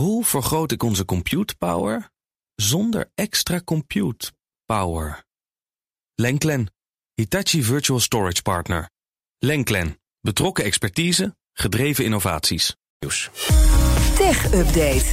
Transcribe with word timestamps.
Hoe 0.00 0.24
vergroot 0.24 0.72
ik 0.72 0.82
onze 0.82 1.04
compute 1.04 1.56
power 1.56 2.10
zonder 2.54 3.10
extra 3.14 3.60
compute 3.64 4.32
power? 4.64 5.24
Lenklen, 6.14 6.72
Hitachi 7.14 7.62
Virtual 7.62 8.00
Storage 8.00 8.42
Partner. 8.42 8.90
Lenklen, 9.38 10.00
betrokken 10.20 10.64
expertise, 10.64 11.36
gedreven 11.52 12.04
innovaties. 12.04 12.76
Nieuws. 12.98 13.30
Tech 14.16 14.52
Update. 14.52 15.04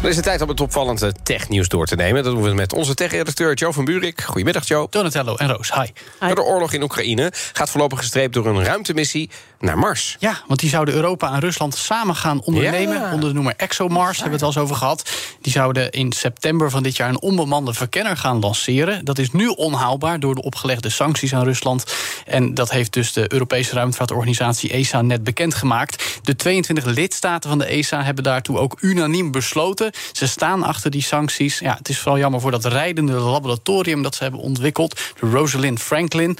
Dan 0.00 0.10
is 0.10 0.16
het 0.16 0.24
tijd 0.24 0.40
om 0.40 0.48
het 0.48 0.60
opvallende 0.60 1.12
technieuws 1.22 1.68
door 1.68 1.86
te 1.86 1.94
nemen. 1.94 2.24
Dat 2.24 2.34
doen 2.34 2.42
we 2.42 2.54
met 2.54 2.72
onze 2.72 2.94
tech-redacteur 2.94 3.54
Joe 3.54 3.72
van 3.72 3.84
Buurik. 3.84 4.20
Goedemiddag, 4.20 4.66
Joe. 4.66 4.86
Donatello 4.90 5.36
en 5.36 5.48
Roos, 5.48 5.72
hi. 5.74 5.86
De 6.34 6.42
oorlog 6.42 6.72
in 6.72 6.82
Oekraïne 6.82 7.32
gaat 7.52 7.70
voorlopig 7.70 7.98
gestreept 7.98 8.34
door 8.34 8.46
een 8.46 8.64
ruimtemissie 8.64 9.30
naar 9.62 9.78
Mars. 9.78 10.16
Ja, 10.18 10.40
want 10.46 10.60
die 10.60 10.68
zouden 10.68 10.94
Europa 10.94 11.32
en 11.32 11.40
Rusland 11.40 11.74
samen 11.74 12.14
gaan 12.14 12.42
ondernemen. 12.42 12.94
Ja. 12.94 13.12
Onder 13.12 13.28
de 13.28 13.34
noemer 13.34 13.54
ExoMars, 13.56 14.18
hebben 14.18 14.38
we 14.38 14.44
het 14.44 14.56
al 14.56 14.62
eens 14.62 14.70
over 14.70 14.76
gehad. 14.76 15.10
Die 15.40 15.52
zouden 15.52 15.90
in 15.90 16.12
september 16.12 16.70
van 16.70 16.82
dit 16.82 16.96
jaar 16.96 17.08
een 17.08 17.20
onbemande 17.20 17.74
verkenner 17.74 18.16
gaan 18.16 18.38
lanceren. 18.38 19.04
Dat 19.04 19.18
is 19.18 19.30
nu 19.30 19.46
onhaalbaar 19.46 20.20
door 20.20 20.34
de 20.34 20.42
opgelegde 20.42 20.90
sancties 20.90 21.34
aan 21.34 21.44
Rusland. 21.44 21.84
En 22.26 22.54
dat 22.54 22.70
heeft 22.70 22.92
dus 22.92 23.12
de 23.12 23.32
Europese 23.32 23.74
ruimtevaartorganisatie 23.74 24.70
ESA 24.70 25.02
net 25.02 25.24
bekendgemaakt. 25.24 26.20
De 26.22 26.36
22 26.36 26.84
lidstaten 26.84 27.48
van 27.50 27.58
de 27.58 27.64
ESA 27.64 28.02
hebben 28.02 28.24
daartoe 28.24 28.58
ook 28.58 28.76
unaniem 28.80 29.30
besloten. 29.30 29.92
Ze 30.12 30.26
staan 30.26 30.62
achter 30.62 30.90
die 30.90 31.02
sancties. 31.02 31.58
Ja, 31.58 31.74
het 31.78 31.88
is 31.88 31.98
vooral 31.98 32.18
jammer 32.18 32.40
voor 32.40 32.50
dat 32.50 32.64
rijdende 32.64 33.12
laboratorium 33.12 34.02
dat 34.02 34.14
ze 34.14 34.22
hebben 34.22 34.40
ontwikkeld. 34.40 35.00
De 35.20 35.30
Rosalind 35.30 35.80
Franklin. 35.80 36.38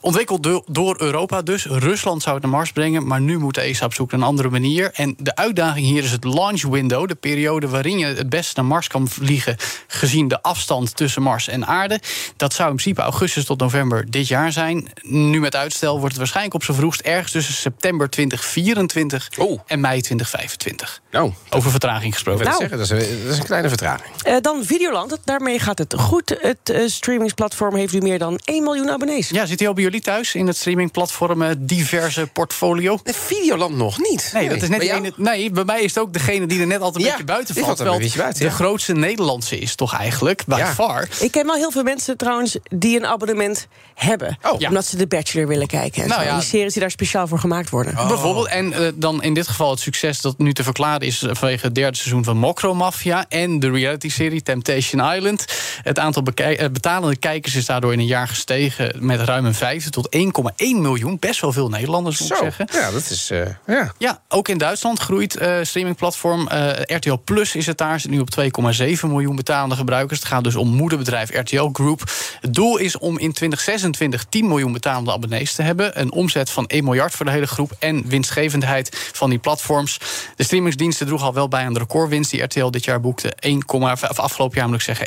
Ontwikkeld 0.00 0.42
do- 0.42 0.62
door 0.66 0.96
Europa 1.00 1.42
dus. 1.42 1.64
Rusland 1.66 2.22
zou 2.22 2.34
het 2.34 2.44
naar 2.44 2.52
Mars 2.54 2.72
brengen, 2.72 3.06
maar 3.06 3.20
nu 3.20 3.38
moet 3.38 3.54
de 3.54 3.60
ESA 3.60 3.84
op 3.84 3.94
zoek 3.94 4.10
naar 4.10 4.20
een 4.20 4.26
andere 4.26 4.50
manier. 4.50 4.90
En 4.94 5.14
de 5.18 5.34
uitdaging 5.36 5.86
hier 5.86 6.02
is 6.04 6.10
het 6.10 6.24
launch 6.24 6.62
window, 6.62 7.08
de 7.08 7.14
periode 7.14 7.68
waarin 7.68 7.98
je 7.98 8.06
het 8.06 8.28
beste 8.28 8.52
naar 8.56 8.64
Mars 8.64 8.86
kan 8.88 9.08
vliegen, 9.08 9.56
gezien 9.86 10.28
de 10.28 10.42
afstand 10.42 10.96
tussen 10.96 11.22
Mars 11.22 11.48
en 11.48 11.66
Aarde. 11.66 12.00
Dat 12.36 12.52
zou 12.54 12.68
in 12.70 12.74
principe 12.76 13.02
augustus 13.02 13.44
tot 13.44 13.60
november 13.60 14.10
dit 14.10 14.28
jaar 14.28 14.52
zijn. 14.52 14.88
Nu 15.02 15.40
met 15.40 15.56
uitstel 15.56 15.92
wordt 15.94 16.08
het 16.08 16.16
waarschijnlijk 16.18 16.54
op 16.54 16.64
zijn 16.64 16.76
vroegst 16.76 17.00
ergens 17.00 17.32
tussen 17.32 17.54
september 17.54 18.10
2024 18.10 19.28
Oh. 19.38 19.60
en 19.66 19.80
mei 19.80 20.00
2025. 20.00 21.00
Nou, 21.10 21.32
Over 21.50 21.70
vertraging 21.70 22.12
gesproken. 22.12 22.40
wil 22.40 22.48
Nou. 22.48 22.60
zeggen, 22.60 22.78
dat 22.78 22.90
is, 22.90 23.08
een, 23.10 23.22
dat 23.24 23.32
is 23.32 23.38
een 23.38 23.44
kleine 23.44 23.68
vertraging. 23.68 24.08
Eh, 24.22 24.36
dan 24.40 24.64
Videoland. 24.64 25.18
Daarmee 25.24 25.58
gaat 25.58 25.78
het 25.78 25.94
goed. 25.98 26.36
Het 26.40 26.70
eh, 26.70 26.86
streamingsplatform 26.86 27.74
heeft 27.76 27.92
nu 27.92 28.00
meer 28.00 28.18
dan 28.18 28.40
1 28.44 28.62
miljoen 28.62 28.90
abonnees. 28.90 29.28
Ja, 29.28 29.46
zit 29.46 29.58
hij 29.58 29.68
al 29.68 29.74
bij 29.74 29.82
jullie 29.90 30.04
thuis 30.04 30.34
in 30.34 30.46
het 30.46 30.56
streamingplatform 30.56 31.42
eh, 31.42 31.50
diverse 31.58 32.26
portfolio? 32.32 32.98
De 33.02 33.12
Videoland 33.14 33.76
nog 33.76 33.98
niet. 33.98 34.30
Nee, 34.34 34.48
dat 34.48 34.62
is 34.62 34.68
net 34.68 34.80
ene, 34.80 35.12
Nee, 35.16 35.50
bij 35.50 35.64
mij 35.64 35.80
is 35.82 35.94
het 35.94 36.02
ook 36.04 36.12
degene 36.12 36.46
die 36.46 36.60
er 36.60 36.66
net 36.66 36.80
altijd 36.80 36.96
een 36.96 37.10
Ja, 37.10 37.16
beetje 37.16 37.24
buiten 37.24 37.54
valt. 37.54 37.78
buiten, 37.84 38.38
de 38.38 38.44
ja. 38.44 38.50
grootste 38.50 38.92
Nederlandse 38.92 39.58
is 39.58 39.74
toch 39.74 39.94
eigenlijk, 39.98 40.42
by 40.46 40.56
Ja. 40.56 40.74
far. 40.74 41.08
Ik 41.20 41.30
ken 41.30 41.46
wel 41.46 41.54
heel 41.54 41.70
veel 41.70 41.82
mensen 41.82 42.16
trouwens 42.16 42.56
die 42.76 42.96
een 42.96 43.06
abonnement 43.06 43.66
hebben. 43.94 44.38
Oh. 44.42 44.60
Ja. 44.60 44.68
Omdat 44.68 44.86
ze 44.86 44.96
de 44.96 45.06
Bachelor 45.06 45.46
willen 45.46 45.66
kijken. 45.66 46.02
En 46.02 46.08
Nou 46.08 46.24
zo. 46.28 46.34
Die 46.34 46.42
series 46.42 46.72
die 46.72 46.80
daar 46.82 46.90
speciaal 46.90 47.26
voor 47.26 47.38
gemaakt 47.38 47.70
worden. 47.70 47.94
Bijvoorbeeld, 47.94 48.46
en 48.48 48.72
eh, 48.72 48.88
dan 48.94 49.22
in 49.22 49.34
dit 49.34 49.48
geval 49.48 49.70
het 49.70 49.80
succes 49.80 50.20
dat 50.20 50.38
nu 50.38 50.52
te 50.52 50.62
verklaren 50.62 51.06
is 51.06 51.24
vanwege 51.30 51.66
het 51.66 51.74
derde 51.74 51.96
seizoen 51.96 52.24
van 52.24 52.36
Mokro 52.36 52.74
Mafia 52.74 53.24
en 53.28 53.58
de 53.60 53.70
reality-serie 53.70 54.42
Temptation 54.42 55.14
Island. 55.14 55.44
Het 55.82 55.98
aantal 55.98 56.22
bekij- 56.22 56.58
eh, 56.58 56.68
betalende 56.70 57.16
kijkers 57.16 57.54
is 57.54 57.66
daardoor 57.66 57.92
in 57.92 57.98
een 57.98 58.06
jaar 58.06 58.28
gestegen 58.28 58.92
met 58.98 59.20
ruim 59.20 59.44
een 59.44 59.54
tot 59.88 60.16
1,1 60.16 60.22
miljoen. 60.56 61.16
Best 61.18 61.40
wel 61.40 61.52
veel 61.52 61.68
Nederlanders, 61.68 62.20
moet 62.20 62.30
ik 62.30 62.36
Zo, 62.36 62.42
zeggen. 62.42 62.68
ja, 62.72 62.90
dat 62.90 63.10
is... 63.10 63.30
eh, 63.30 63.46
ja. 63.66 63.92
Ja, 63.98 64.20
ook 64.28 64.48
in 64.48 64.58
Duitsland 64.58 64.98
groeit 64.98 65.36
eh 65.36 65.56
streamingplatform. 65.62 66.48
eh, 66.48 66.96
RTL 66.96 67.16
Plus 67.24 67.54
is 67.54 67.66
het 67.66 67.78
daar, 67.78 68.00
zit 68.00 68.10
nu 68.10 68.18
op 68.20 68.28
2,7 68.40 69.06
miljoen 69.06 69.36
betalende 69.36 69.74
gebruikers. 69.76 70.18
Het 70.18 70.28
gaat 70.28 70.44
dus 70.44 70.56
om 70.56 70.68
moederbedrijf 70.68 71.30
RTL 71.34 71.68
Group. 71.72 72.02
Het 72.40 72.54
doel 72.54 72.76
is 72.76 72.98
om 72.98 73.18
in 73.18 73.32
2026 73.32 74.24
10 74.28 74.48
miljoen 74.48 74.72
betalende 74.72 75.12
abonnees 75.12 75.54
te 75.54 75.62
hebben. 75.62 76.00
Een 76.00 76.12
omzet 76.12 76.50
van 76.50 76.66
1 76.66 76.84
miljard 76.84 77.14
voor 77.14 77.26
de 77.26 77.32
hele 77.32 77.46
groep 77.46 77.72
en 77.78 78.08
winstgevendheid 78.08 79.10
van 79.12 79.30
die 79.30 79.38
platforms. 79.38 79.98
De 80.36 80.42
streamingsdiensten 80.44 81.06
droegen 81.06 81.26
al 81.26 81.34
wel 81.34 81.48
bij 81.48 81.64
aan 81.64 81.72
de 81.72 81.78
recordwinst 81.78 82.30
die 82.30 82.42
RTL 82.42 82.70
dit 82.70 82.84
jaar 82.84 83.00
boekte. 83.00 83.32
1, 83.38 83.64
of 83.68 84.18
afgelopen 84.18 84.58
jaar 84.58 84.66
moet 84.68 84.76
ik 84.76 84.82
zeggen 84.82 85.06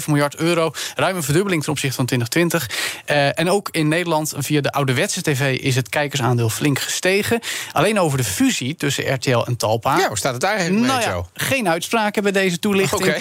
1,5 0.00 0.06
miljard 0.06 0.36
euro. 0.36 0.72
Ruim 0.94 1.16
een 1.16 1.22
verdubbeling 1.22 1.62
ten 1.62 1.72
opzichte 1.72 1.96
van 1.96 2.06
2020. 2.06 3.02
Eh, 3.04 3.38
en 3.38 3.50
ook 3.50 3.68
in 3.70 3.88
Nederland 3.88 4.12
via 4.22 4.60
de 4.60 4.72
ouderwetse 4.72 5.22
tv 5.22 5.58
is 5.58 5.74
het 5.76 5.88
kijkersaandeel 5.88 6.48
flink 6.48 6.78
gestegen. 6.78 7.40
Alleen 7.72 7.98
over 8.00 8.18
de 8.18 8.24
fusie 8.24 8.76
tussen 8.76 9.14
RTL 9.14 9.38
en 9.46 9.56
Talpa. 9.56 9.98
ja, 9.98 10.08
hoe 10.08 10.18
staat 10.18 10.32
het 10.32 10.40
daar 10.40 10.56
eigenlijk 10.56 10.86
Nou 10.86 11.00
ja, 11.00 11.22
geen 11.34 11.68
uitspraken 11.68 12.22
bij 12.22 12.32
deze 12.32 12.58
toelichting. 12.58 13.14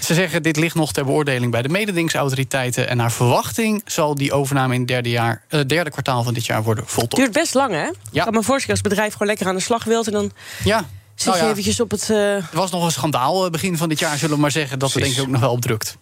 Ze 0.00 0.14
zeggen 0.14 0.42
dit 0.42 0.56
ligt 0.56 0.74
nog 0.74 0.92
ter 0.92 1.04
beoordeling 1.04 1.50
bij 1.52 1.62
de 1.62 1.68
mededingingsautoriteiten. 1.68 2.88
En 2.88 2.96
naar 2.96 3.12
verwachting 3.12 3.82
zal 3.86 4.14
die 4.14 4.32
overname 4.32 4.72
in 4.74 4.78
het 4.80 4.88
derde, 4.88 5.10
jaar, 5.10 5.42
eh, 5.48 5.60
derde 5.66 5.90
kwartaal 5.90 6.22
van 6.22 6.34
dit 6.34 6.46
jaar 6.46 6.62
worden 6.62 6.84
voltooid. 6.86 7.22
Duurt 7.22 7.32
best 7.32 7.54
lang, 7.54 7.72
hè? 7.72 7.86
Ik 8.12 8.22
kan 8.22 8.32
me 8.32 8.42
voorstellen 8.42 8.68
als 8.68 8.78
het 8.78 8.88
bedrijf 8.88 9.12
gewoon 9.12 9.28
lekker 9.28 9.46
aan 9.46 9.54
de 9.54 9.60
slag 9.62 9.84
wilt... 9.84 10.06
en 10.06 10.12
dan 10.12 10.32
Ja, 10.64 10.84
zit 11.14 11.26
nou 11.26 11.38
je 11.38 11.44
ja, 11.44 11.50
eventjes 11.50 11.80
op 11.80 11.90
het... 11.90 12.10
eh, 12.10 12.34
er 12.34 12.48
was 12.52 12.70
nog 12.70 12.84
een 12.84 12.90
schandaal 12.92 13.44
eh, 13.44 13.50
begin 13.50 13.76
van 13.76 13.88
dit 13.88 13.98
jaar, 13.98 14.18
zullen 14.18 14.34
we 14.34 14.40
maar 14.40 14.50
zeggen. 14.50 14.78
Dat 14.78 14.94
er 14.94 15.00
denk 15.00 15.14
ik 15.14 15.20
ook 15.20 15.28
nog 15.28 15.40
wel 15.40 15.50
op 15.52 15.60
drukt. 15.60 15.96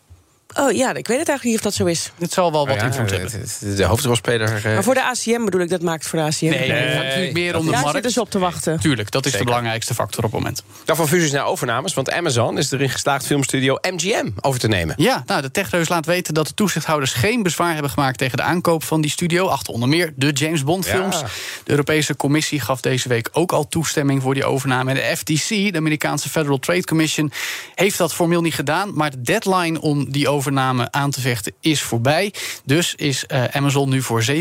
Oh 0.55 0.73
ja, 0.73 0.89
ik 0.95 1.07
weet 1.07 1.19
het 1.19 1.29
eigenlijk 1.29 1.45
niet 1.45 1.55
of 1.57 1.61
dat 1.63 1.75
zo 1.75 1.85
is. 1.85 2.11
Het 2.19 2.33
zal 2.33 2.53
wel 2.53 2.67
wat 2.67 2.77
ja, 2.77 2.83
invloed 2.83 3.11
hebben. 3.11 3.77
de 3.77 3.85
hoofdrolspeler... 3.85 4.57
eh, 4.57 4.65
Maar 4.75 4.83
voor 4.83 4.95
de 4.95 5.03
ACM 5.05 5.45
bedoel 5.45 5.61
ik, 5.61 5.71
dat 5.71 5.83
maakt 5.83 6.07
voor 6.07 6.19
de 6.19 6.25
ACM. 6.25 6.45
Nee, 6.45 6.71
het 6.71 6.93
gaat 6.95 7.05
natuurlijk 7.05 7.33
meer 7.33 7.57
om 7.57 7.65
de 7.65 7.71
Daar 7.71 7.81
markt. 7.81 7.95
zitten 7.95 8.13
ze 8.13 8.21
op 8.21 8.31
te 8.31 8.39
wachten. 8.39 8.81
Tuurlijk, 8.81 9.11
dat 9.11 9.25
is 9.25 9.31
Zeker. 9.31 9.47
de 9.47 9.53
belangrijkste 9.53 9.95
factor 9.95 10.25
op 10.25 10.31
het 10.33 10.41
moment. 10.41 10.63
Dan 10.85 10.97
van 10.97 11.09
fusies 11.09 11.31
naar 11.31 11.45
overnames, 11.47 11.95
want 11.95 12.11
Amazon 12.11 12.59
is 12.59 12.71
erin 12.71 12.91
geslaagd 12.91 13.27
filmstudio 13.27 13.79
MGM 13.81 14.29
over 14.41 14.61
te 14.61 14.69
nemen. 14.69 14.95
Ja, 14.99 15.23
nou, 15.27 15.43
de 15.43 15.51
techreus 15.51 15.89
laat 15.89 16.07
weten 16.07 16.35
dat 16.35 16.47
de 16.47 16.55
toezichthouders 16.55 17.13
geen 17.13 17.43
bezwaar 17.43 17.73
hebben 17.73 17.91
gemaakt 17.91 18.19
tegen 18.19 18.37
de 18.37 18.43
aankoop 18.43 18.85
van 18.85 19.01
die 19.01 19.11
studio. 19.11 19.47
Achter 19.47 19.73
onder 19.75 19.89
meer 19.89 20.13
de 20.17 20.31
James 20.31 20.65
Bond 20.65 20.87
films. 20.87 21.21
Ja. 21.21 21.27
De 21.65 21.71
Europese 21.71 22.17
Commissie 22.17 22.61
gaf 22.61 22.81
deze 22.81 23.09
week 23.09 23.29
ook 23.33 23.53
al 23.53 23.69
toestemming 23.69 24.23
voor 24.23 24.35
die 24.35 24.45
overname. 24.45 24.91
En 24.91 24.97
de 24.97 25.17
FTC, 25.17 25.49
de 25.73 25.79
Amerikaanse 25.79 26.29
Federal 26.29 26.59
Trade 26.59 26.85
Commission, 26.85 27.33
heeft 27.75 27.99
dat 27.99 28.15
formeel 28.15 28.41
niet 28.41 28.55
gedaan. 28.55 28.95
Maar 28.95 29.11
de 29.11 29.21
deadline 29.23 29.81
om 29.81 30.11
die 30.11 30.29
overname 30.29 30.42
aan 30.91 31.11
te 31.11 31.21
vechten 31.21 31.53
is 31.61 31.83
voorbij. 31.83 32.33
Dus 32.65 32.95
is 32.95 33.27
eh, 33.27 33.45
Amazon 33.45 33.89
nu 33.89 34.03
voor 34.03 34.25
7,7 34.25 34.35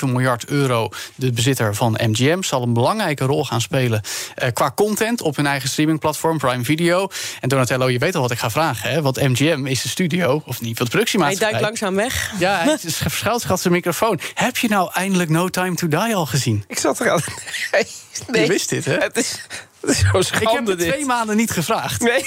miljard 0.00 0.46
euro 0.46 0.88
de 1.14 1.32
bezitter 1.32 1.74
van 1.74 1.98
MGM. 2.02 2.42
Zal 2.42 2.62
een 2.62 2.72
belangrijke 2.72 3.24
rol 3.24 3.44
gaan 3.44 3.60
spelen 3.60 4.00
eh, 4.34 4.48
qua 4.52 4.72
content 4.76 5.20
op 5.22 5.36
hun 5.36 5.46
eigen 5.46 5.68
streamingplatform 5.68 6.38
Prime 6.38 6.64
Video. 6.64 7.08
En 7.40 7.48
Donatello, 7.48 7.88
je 7.90 7.98
weet 7.98 8.14
al 8.14 8.20
wat 8.22 8.30
ik 8.30 8.38
ga 8.38 8.50
vragen, 8.50 8.90
hè? 8.90 9.02
Want 9.02 9.16
MGM 9.20 9.66
is 9.66 9.82
de 9.82 9.88
studio, 9.88 10.42
of 10.46 10.60
niet, 10.60 10.76
van 10.76 10.86
de 10.86 10.92
Hij 10.92 11.06
productiemaatschappij. 11.06 11.50
duikt 11.60 11.64
langzaam 11.80 11.94
weg. 11.94 12.32
Ja, 12.38 12.58
hij 12.58 12.76
verschuilt 13.10 13.60
zijn 13.60 13.72
microfoon. 13.72 14.20
Heb 14.34 14.56
je 14.56 14.68
nou 14.68 14.90
eindelijk 14.94 15.30
No 15.30 15.48
Time 15.48 15.74
to 15.74 15.88
Die 15.88 16.14
al 16.16 16.26
gezien? 16.26 16.64
Ik 16.68 16.78
zat 16.78 17.00
er 17.00 17.10
aan. 17.10 17.20
Nee, 18.26 18.42
Je 18.42 18.48
wist 18.48 18.68
dit, 18.68 18.84
hè? 18.84 18.96
Het 18.96 19.16
is, 19.16 19.38
het 19.80 19.90
is 19.90 19.98
zo 19.98 20.18
Ik 20.18 20.48
heb 20.48 20.66
het 20.66 20.78
dit. 20.78 20.88
twee 20.92 21.04
maanden 21.04 21.36
niet 21.36 21.50
gevraagd. 21.50 22.00
Nee. 22.02 22.24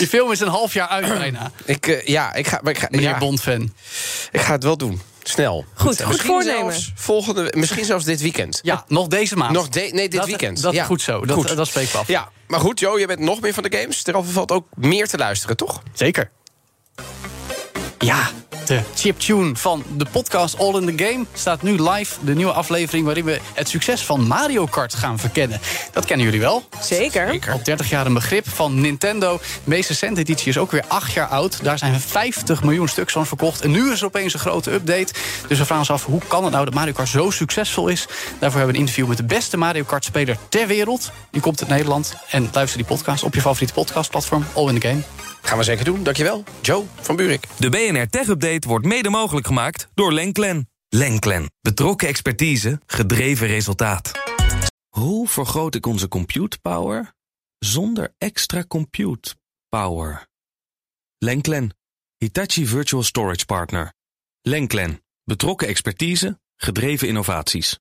Die 0.00 0.08
film 0.08 0.32
is 0.32 0.40
een 0.40 0.48
half 0.48 0.72
jaar 0.74 0.88
uit 0.88 1.08
bijna. 1.08 1.50
Ik, 1.64 1.86
eh, 1.86 2.06
ja, 2.06 2.34
ik 2.34 2.46
ga, 2.46 2.60
maar 2.62 2.72
ik, 2.72 2.78
ga, 2.78 2.86
Meneer 2.90 3.08
ja, 3.08 3.18
Bond-fan. 3.18 3.72
ik 4.30 4.40
ga 4.40 4.52
het 4.52 4.62
wel 4.62 4.76
doen. 4.76 5.00
Snel. 5.22 5.64
Goed, 5.74 5.96
goed 5.96 6.06
Misschien 6.06 6.30
voornemen. 6.30 6.72
zelfs 6.72 6.92
volgende, 6.94 7.52
misschien 7.56 7.84
zelfs 7.84 8.04
dit 8.04 8.20
weekend. 8.20 8.58
Ja, 8.62 8.84
nog 8.88 9.06
deze 9.06 9.36
maand. 9.36 9.52
Nog 9.52 9.68
de- 9.68 9.80
nee, 9.80 10.08
dit 10.08 10.12
dat, 10.12 10.26
weekend. 10.26 10.62
Dat 10.62 10.72
ja. 10.74 10.80
is 10.80 10.86
goed 10.86 11.02
zo. 11.02 11.24
Dat, 11.26 11.36
Goed. 11.36 11.56
dat 11.56 11.66
spreekt 11.66 11.94
af. 11.94 12.08
Ja, 12.08 12.28
maar 12.46 12.60
goed, 12.60 12.80
Jo, 12.80 12.98
je 12.98 13.06
bent 13.06 13.20
nog 13.20 13.40
meer 13.40 13.54
van 13.54 13.62
de 13.62 13.76
games. 13.78 14.06
Erover 14.06 14.32
valt 14.32 14.50
ook 14.52 14.66
meer 14.74 15.08
te 15.08 15.16
luisteren, 15.18 15.56
toch? 15.56 15.82
Zeker. 15.92 16.30
Ja, 17.98 18.30
de 18.70 18.80
chiptune 18.94 19.56
van 19.56 19.84
de 19.96 20.06
podcast 20.10 20.58
All 20.58 20.74
in 20.74 20.96
the 20.96 21.04
Game 21.04 21.24
staat 21.32 21.62
nu 21.62 21.82
live. 21.90 22.14
De 22.24 22.34
nieuwe 22.34 22.52
aflevering 22.52 23.04
waarin 23.04 23.24
we 23.24 23.40
het 23.54 23.68
succes 23.68 24.02
van 24.02 24.26
Mario 24.26 24.66
Kart 24.66 24.94
gaan 24.94 25.18
verkennen. 25.18 25.60
Dat 25.92 26.04
kennen 26.04 26.26
jullie 26.26 26.40
wel. 26.40 26.64
Zeker. 26.80 27.40
Al 27.50 27.60
30 27.62 27.90
jaar 27.90 28.06
een 28.06 28.14
begrip 28.14 28.48
van 28.48 28.80
Nintendo. 28.80 29.36
De 29.36 29.42
meest 29.64 29.88
recente 29.88 30.20
editie 30.20 30.48
is 30.48 30.58
ook 30.58 30.70
weer 30.70 30.84
8 30.86 31.12
jaar 31.12 31.26
oud. 31.26 31.64
Daar 31.64 31.78
zijn 31.78 32.00
50 32.00 32.62
miljoen 32.62 32.88
stuks 32.88 33.12
van 33.12 33.26
verkocht. 33.26 33.60
En 33.60 33.70
nu 33.70 33.92
is 33.92 34.00
er 34.00 34.06
opeens 34.06 34.34
een 34.34 34.40
grote 34.40 34.72
update. 34.72 35.12
Dus 35.48 35.58
we 35.58 35.64
vragen 35.64 35.78
ons 35.78 35.90
af, 35.90 36.04
hoe 36.04 36.20
kan 36.28 36.44
het 36.44 36.52
nou 36.52 36.64
dat 36.64 36.74
Mario 36.74 36.92
Kart 36.92 37.08
zo 37.08 37.30
succesvol 37.30 37.88
is? 37.88 38.06
Daarvoor 38.38 38.40
hebben 38.40 38.66
we 38.66 38.72
een 38.72 38.80
interview 38.80 39.06
met 39.06 39.16
de 39.16 39.24
beste 39.24 39.56
Mario 39.56 39.84
Kart-speler 39.84 40.36
ter 40.48 40.66
wereld. 40.66 41.10
Die 41.30 41.40
komt 41.40 41.60
uit 41.60 41.70
Nederland. 41.70 42.14
En 42.30 42.48
luister 42.52 42.78
die 42.78 42.86
podcast 42.86 43.22
op 43.22 43.34
je 43.34 43.40
favoriete 43.40 43.74
podcastplatform. 43.74 44.44
All 44.54 44.68
in 44.68 44.80
the 44.80 44.88
Game. 44.88 45.29
Gaan 45.42 45.58
we 45.58 45.64
zeker 45.64 45.84
doen. 45.84 46.02
Dankjewel. 46.02 46.44
Joe 46.62 46.84
van 47.00 47.16
Buurik. 47.16 47.46
De 47.58 47.68
BNR 47.68 48.08
Tech 48.08 48.28
Update 48.28 48.68
wordt 48.68 48.86
mede 48.86 49.10
mogelijk 49.10 49.46
gemaakt 49.46 49.88
door 49.94 50.12
Lenklen. 50.12 50.68
Lenklen. 50.88 51.50
Betrokken 51.60 52.08
expertise, 52.08 52.80
gedreven 52.86 53.46
resultaat. 53.46 54.12
Hoe 54.88 55.28
vergroot 55.28 55.74
ik 55.74 55.86
onze 55.86 56.08
compute 56.08 56.58
power 56.58 57.14
zonder 57.58 58.14
extra 58.18 58.64
compute 58.68 59.34
power? 59.68 60.26
Lenklen. 61.18 61.76
Hitachi 62.16 62.66
Virtual 62.66 63.02
Storage 63.02 63.44
Partner. 63.44 63.92
Lenklen. 64.42 65.02
Betrokken 65.24 65.68
expertise, 65.68 66.40
gedreven 66.56 67.08
innovaties. 67.08 67.80